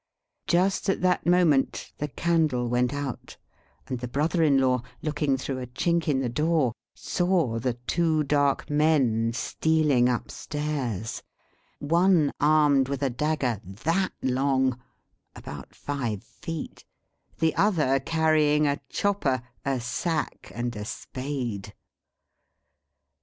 [0.47, 3.37] Just at that moment the candle went out,
[3.85, 8.23] and the brother in law, looking through a chink in the door, saw the two
[8.23, 11.21] dark men stealing up stairs;
[11.77, 14.79] one armed with a dagger that long
[15.35, 16.83] (about five feet);
[17.37, 21.75] the other carrying a chopper, a sack, and a spade.